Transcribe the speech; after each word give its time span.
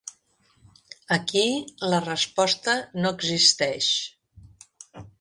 Aquí 1.17 1.43
la 1.93 2.01
resposta 2.07 2.77
no 3.05 3.15
existeix. 3.19 3.95